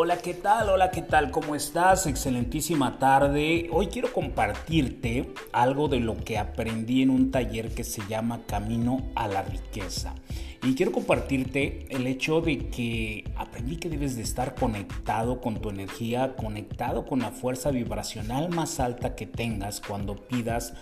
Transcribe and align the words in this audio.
Hola, 0.00 0.18
¿qué 0.18 0.32
tal? 0.32 0.68
Hola, 0.68 0.92
¿qué 0.92 1.02
tal? 1.02 1.32
¿Cómo 1.32 1.56
estás? 1.56 2.06
Excelentísima 2.06 3.00
tarde. 3.00 3.68
Hoy 3.72 3.88
quiero 3.88 4.12
compartirte 4.12 5.34
algo 5.50 5.88
de 5.88 5.98
lo 5.98 6.16
que 6.16 6.38
aprendí 6.38 7.02
en 7.02 7.10
un 7.10 7.32
taller 7.32 7.74
que 7.74 7.82
se 7.82 8.06
llama 8.06 8.42
Camino 8.46 9.10
a 9.16 9.26
la 9.26 9.42
Riqueza. 9.42 10.14
Y 10.62 10.74
quiero 10.74 10.90
compartirte 10.90 11.86
el 11.90 12.06
hecho 12.06 12.40
de 12.40 12.68
que 12.68 13.24
aprendí 13.36 13.76
que 13.76 13.88
debes 13.88 14.16
de 14.16 14.22
estar 14.22 14.56
conectado 14.56 15.40
con 15.40 15.60
tu 15.60 15.70
energía, 15.70 16.34
conectado 16.34 17.06
con 17.06 17.20
la 17.20 17.30
fuerza 17.30 17.70
vibracional 17.70 18.48
más 18.48 18.80
alta 18.80 19.14
que 19.14 19.26
tengas 19.26 19.80
cuando 19.80 20.16
pidas 20.16 20.74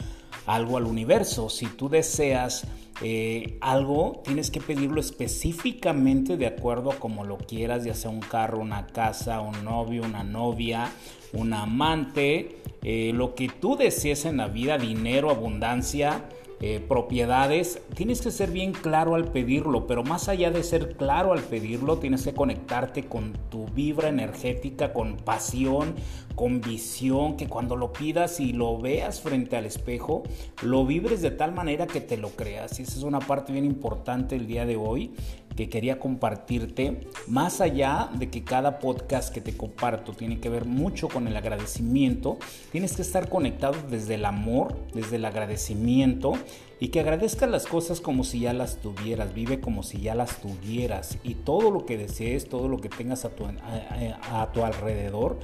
algo 0.47 0.79
al 0.79 0.85
universo. 0.85 1.51
Si 1.51 1.67
tú 1.67 1.91
deseas 1.91 2.67
eh, 3.03 3.59
algo, 3.61 4.23
tienes 4.25 4.51
que 4.51 4.61
pedirlo 4.61 5.01
específicamente 5.01 6.39
de 6.39 6.47
acuerdo 6.47 6.93
a 6.93 6.99
como 6.99 7.25
lo 7.25 7.37
quieras, 7.37 7.85
ya 7.85 7.95
sea 7.95 8.11
un 8.11 8.21
carro, 8.21 8.59
una 8.59 8.87
casa, 8.87 9.41
un 9.41 9.63
novio, 9.63 10.05
una 10.05 10.25
novia, 10.25 10.91
un 11.35 11.53
amante, 11.53 12.57
eh, 12.83 13.13
lo 13.15 13.35
que 13.35 13.49
tú 13.49 13.77
desees 13.77 14.25
en 14.25 14.39
la 14.39 14.49
vida, 14.49 14.79
dinero, 14.79 15.31
abundancia. 15.31 16.25
Eh, 16.61 16.81
propiedades, 16.81 17.83
tienes 17.95 18.23
que 18.23 18.31
ser 18.31 18.51
bien 18.51 18.73
claro 18.73 19.15
al 19.15 19.31
pedirlo, 19.31 19.87
pero 19.87 20.05
más 20.05 20.31
allá 20.31 20.51
de 20.51 20.63
ser 20.63 20.97
claro 20.97 21.35
al 21.35 21.43
pedirlo, 21.43 21.99
tienes 21.99 22.25
que 22.25 22.33
conectarte 22.33 23.05
con 23.05 23.35
tu 23.51 23.67
vibra 23.67 24.09
energética, 24.09 24.95
con 24.95 25.19
pasión, 25.19 25.95
con 26.35 26.63
visión, 26.63 27.37
que 27.37 27.47
cuando 27.47 27.77
lo 27.77 27.93
pidas 27.93 28.41
y 28.41 28.55
lo 28.55 28.79
veas 28.79 29.21
frente 29.21 29.59
al 29.59 29.67
espejo, 29.67 30.23
lo 30.63 30.87
vibres 30.87 31.21
de 31.21 31.31
tal 31.31 31.53
manera 31.53 31.87
que 31.87 32.01
te 32.01 32.17
lo 32.17 32.31
creas. 32.31 32.81
Y 32.81 32.85
esa 32.85 32.97
es 32.97 33.03
una 33.03 33.21
parte 33.21 33.53
bien 33.53 33.67
importante 33.67 34.35
el 34.35 34.47
día 34.47 34.65
de 34.65 34.77
hoy 34.77 35.13
que 35.57 35.69
quería 35.69 35.99
compartirte, 35.99 37.09
más 37.27 37.61
allá 37.61 38.11
de 38.15 38.31
que 38.31 38.45
cada 38.45 38.79
podcast 38.79 39.33
que 39.33 39.41
te 39.41 39.57
comparto 39.57 40.13
tiene 40.13 40.39
que 40.39 40.49
ver 40.49 40.67
mucho 40.67 41.09
con 41.09 41.27
el 41.27 41.37
agradecimiento, 41.37 42.39
tienes 42.71 42.95
que 42.95 43.03
estar 43.03 43.29
conectado 43.29 43.77
desde 43.91 44.15
el 44.15 44.25
amor, 44.25 44.77
desde 44.95 45.17
el 45.17 45.25
agradecimiento 45.25 46.35
y 46.79 46.89
que 46.89 47.01
agradezcas 47.01 47.51
las 47.51 47.67
cosas 47.67 48.01
como 48.01 48.23
si 48.23 48.41
ya 48.41 48.53
las 48.53 48.77
tuvieras, 48.77 49.35
vive 49.35 49.61
como 49.61 49.83
si 49.83 50.01
ya 50.01 50.15
las 50.15 50.41
tuvieras 50.41 51.19
y 51.25 51.35
todo 51.35 51.71
lo 51.71 51.87
que 51.87 51.97
desees, 51.97 52.49
todo 52.49 52.69
lo 52.69 52.79
que 52.79 52.91
tengas 52.91 53.25
a 53.25 53.31
tu, 53.31 53.47
a 53.47 54.53
tu 54.53 54.65
alrededor 54.65 55.39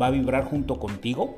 va 0.00 0.06
a 0.06 0.10
vibrar 0.10 0.44
junto 0.44 0.78
contigo 0.78 1.34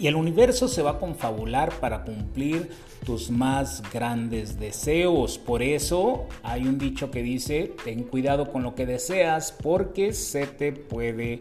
y 0.00 0.06
el 0.06 0.16
universo 0.16 0.68
se 0.68 0.82
va 0.82 0.92
a 0.92 0.98
confabular 0.98 1.72
para 1.80 2.04
cumplir 2.04 2.70
tus 3.04 3.30
más 3.30 3.82
grandes 3.92 4.58
deseos. 4.58 5.38
Por 5.38 5.62
eso 5.62 6.26
hay 6.42 6.62
un 6.62 6.78
dicho 6.78 7.10
que 7.10 7.22
dice, 7.22 7.74
ten 7.84 8.04
cuidado 8.04 8.50
con 8.50 8.62
lo 8.62 8.74
que 8.74 8.86
deseas 8.86 9.52
porque 9.52 10.12
se 10.12 10.46
te 10.46 10.72
puede 10.72 11.38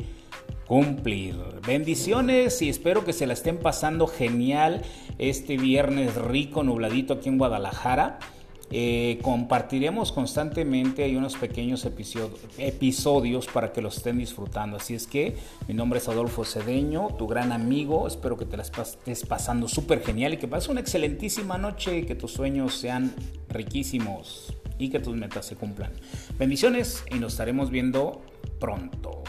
cumplir. 0.68 1.36
Bendiciones 1.66 2.62
y 2.62 2.70
espero 2.70 3.06
que 3.06 3.14
se 3.14 3.28
la 3.28 3.34
estén 3.34 3.58
pasando 3.58 4.08
genial 4.08 4.82
este 5.18 5.58
viernes 5.58 6.16
rico, 6.16 6.64
nubladito 6.64 7.14
aquí 7.14 7.30
en 7.30 7.38
Guadalajara. 7.38 8.20
Eh, 8.70 9.20
compartiremos 9.22 10.12
constantemente 10.12 11.04
hay 11.04 11.16
unos 11.16 11.38
pequeños 11.38 11.88
episodios 12.58 13.48
para 13.48 13.72
que 13.72 13.82
los 13.82 13.98
estén 13.98 14.18
disfrutando. 14.18 14.78
Así 14.78 14.94
es 14.94 15.08
que 15.08 15.38
mi 15.68 15.74
nombre 15.74 16.00
es 16.00 16.08
Adolfo 16.10 16.44
Cedeño, 16.44 17.16
tu 17.18 17.28
gran 17.28 17.52
amigo. 17.52 18.08
Espero 18.08 18.38
que 18.38 18.46
te 18.46 18.58
la 18.58 18.64
estés 18.64 19.26
pasando 19.26 19.68
súper 19.68 20.04
genial 20.04 20.34
y 20.34 20.38
que 20.38 20.48
pases 20.48 20.70
una 20.70 20.82
excelentísima 20.82 21.58
noche, 21.58 22.06
que 22.06 22.16
tus 22.16 22.32
sueños 22.32 22.76
sean 22.76 23.14
riquísimos 23.50 24.54
y 24.78 24.90
que 24.90 25.00
tus 25.00 25.16
metas 25.16 25.46
se 25.46 25.56
cumplan. 25.56 25.94
Bendiciones 26.38 27.04
y 27.10 27.16
nos 27.16 27.34
estaremos 27.34 27.72
viendo 27.72 28.22
pronto. 28.60 29.24